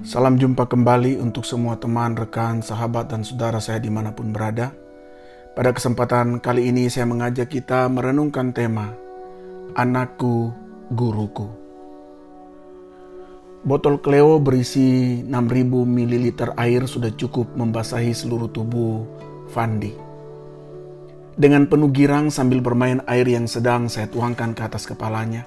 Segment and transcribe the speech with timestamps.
[0.00, 4.72] Salam jumpa kembali untuk semua teman, rekan, sahabat, dan saudara saya di mana pun berada.
[5.52, 8.96] Pada kesempatan kali ini saya mengajak kita merenungkan tema
[9.76, 10.56] Anakku,
[10.96, 11.52] Guruku.
[13.60, 16.26] Botol Cleo berisi 6000 ml
[16.56, 19.04] air sudah cukup membasahi seluruh tubuh
[19.52, 19.92] Fandi.
[21.36, 25.44] Dengan penuh girang sambil bermain air yang sedang saya tuangkan ke atas kepalanya.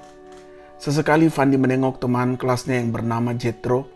[0.78, 3.93] Sesekali Fandi menengok teman kelasnya yang bernama Jetro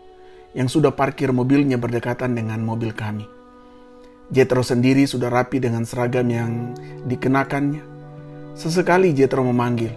[0.57, 3.25] yang sudah parkir mobilnya berdekatan dengan mobil kami.
[4.29, 6.77] Jetro sendiri sudah rapi dengan seragam yang
[7.09, 7.81] dikenakannya.
[8.53, 9.93] Sesekali Jetro memanggil,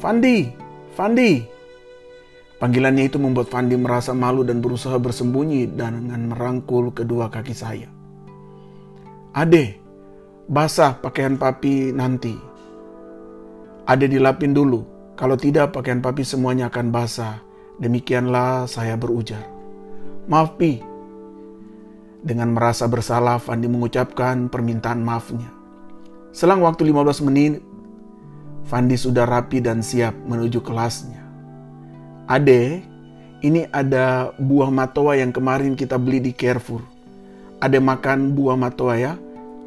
[0.00, 0.48] Fandi,
[0.96, 1.44] Fandi.
[2.56, 7.88] Panggilannya itu membuat Fandi merasa malu dan berusaha bersembunyi dengan merangkul kedua kaki saya.
[9.36, 9.76] Ade,
[10.48, 12.32] basah pakaian papi nanti.
[13.84, 14.88] Ade dilapin dulu,
[15.20, 17.44] kalau tidak pakaian papi semuanya akan basah.
[17.76, 19.55] Demikianlah saya berujar.
[20.26, 20.82] Maaf Pi.
[22.26, 25.46] Dengan merasa bersalah, Fandi mengucapkan permintaan maafnya.
[26.34, 27.62] Selang waktu 15 menit,
[28.66, 31.22] Fandi sudah rapi dan siap menuju kelasnya.
[32.26, 32.82] Ade,
[33.46, 36.82] ini ada buah matoa yang kemarin kita beli di Carrefour.
[37.62, 39.14] Ade makan buah matoa ya?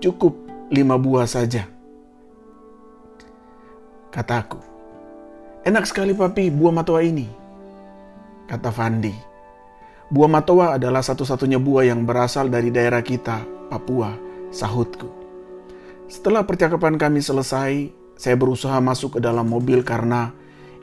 [0.04, 0.36] Cukup
[0.68, 1.72] lima buah saja.
[4.12, 4.60] Kataku.
[5.64, 7.32] Enak sekali papi buah matoa ini.
[8.52, 9.29] Kata Fandi.
[10.10, 14.18] Buah matoa adalah satu-satunya buah yang berasal dari daerah kita, Papua,
[14.50, 15.06] sahutku.
[16.10, 20.34] Setelah percakapan kami selesai, saya berusaha masuk ke dalam mobil karena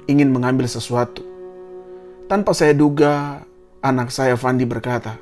[0.07, 1.27] ingin mengambil sesuatu.
[2.31, 3.43] Tanpa saya duga,
[3.83, 5.19] anak saya Fandi berkata,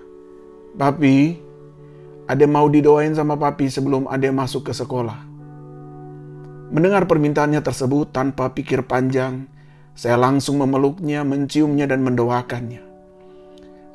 [0.77, 1.41] Papi,
[2.29, 5.17] Ade mau didoain sama papi sebelum Ade masuk ke sekolah.
[6.69, 9.49] Mendengar permintaannya tersebut tanpa pikir panjang,
[9.97, 12.94] saya langsung memeluknya, menciumnya, dan mendoakannya.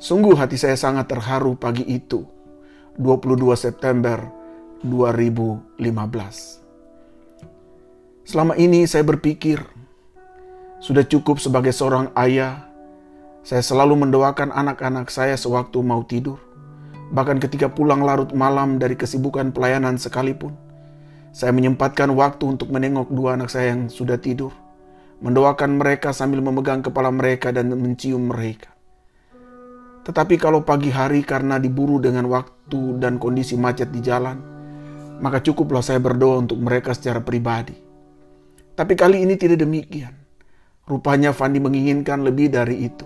[0.00, 2.24] Sungguh hati saya sangat terharu pagi itu,
[2.96, 4.32] 22 September
[4.80, 5.84] 2015.
[8.24, 9.60] Selama ini saya berpikir,
[10.80, 12.64] sudah cukup sebagai seorang ayah,
[13.44, 16.40] saya selalu mendoakan anak-anak saya sewaktu mau tidur.
[17.12, 20.56] Bahkan ketika pulang larut malam dari kesibukan pelayanan sekalipun,
[21.28, 24.56] saya menyempatkan waktu untuk menengok dua anak saya yang sudah tidur,
[25.20, 28.79] mendoakan mereka sambil memegang kepala mereka dan mencium mereka.
[30.00, 34.40] Tetapi kalau pagi hari karena diburu dengan waktu dan kondisi macet di jalan,
[35.20, 37.76] maka cukuplah saya berdoa untuk mereka secara pribadi.
[38.72, 40.16] Tapi kali ini tidak demikian.
[40.88, 43.04] Rupanya Fandi menginginkan lebih dari itu.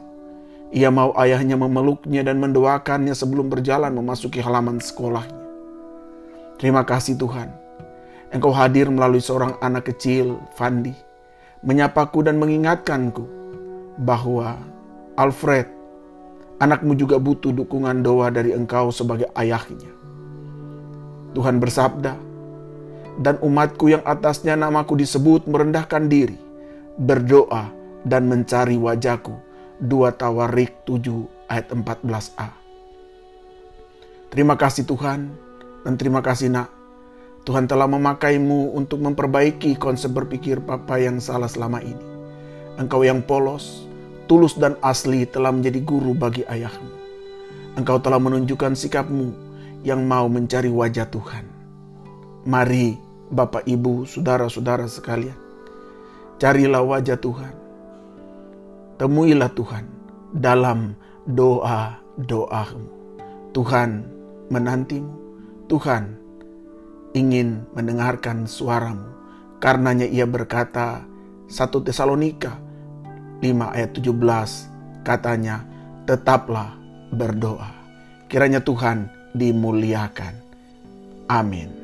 [0.71, 5.43] Ia mau ayahnya memeluknya dan mendoakannya sebelum berjalan memasuki halaman sekolahnya.
[6.63, 7.51] Terima kasih Tuhan.
[8.31, 10.95] Engkau hadir melalui seorang anak kecil, Fandi,
[11.67, 13.27] menyapaku dan mengingatkanku
[14.03, 14.59] bahwa
[15.19, 15.74] Alfred
[16.59, 19.91] anakmu juga butuh dukungan doa dari engkau sebagai ayahnya.
[21.35, 22.15] Tuhan bersabda,
[23.19, 26.39] dan umatku yang atasnya namaku disebut merendahkan diri,
[26.99, 27.71] berdoa
[28.07, 29.35] dan mencari wajahku.
[29.83, 32.49] 2 Tawarik 7 ayat 14a.
[34.31, 35.35] Terima kasih Tuhan
[35.83, 36.71] dan terima kasih nak.
[37.45, 42.07] Tuhan telah memakaimu untuk memperbaiki konsep berpikir papa yang salah selama ini.
[42.81, 43.85] Engkau yang polos,
[44.25, 46.91] tulus dan asli telah menjadi guru bagi ayahmu.
[47.75, 49.35] Engkau telah menunjukkan sikapmu
[49.83, 51.45] yang mau mencari wajah Tuhan.
[52.47, 52.97] Mari
[53.35, 55.37] Bapak Ibu, Saudara-saudara sekalian,
[56.39, 57.55] carilah wajah Tuhan.
[58.95, 59.85] Temuilah Tuhan
[60.31, 60.95] dalam
[61.27, 62.87] doa-doamu.
[63.51, 63.91] Tuhan
[64.55, 65.15] menantimu.
[65.67, 66.15] Tuhan
[67.17, 69.09] ingin mendengarkan suaramu.
[69.59, 71.03] Karenanya ia berkata,
[71.49, 72.64] satu Tesalonika
[73.43, 75.63] 5 ayat 17 katanya,
[76.05, 76.75] tetaplah
[77.13, 77.71] berdoa.
[78.27, 80.35] Kiranya Tuhan dimuliakan.
[81.29, 81.84] Amin.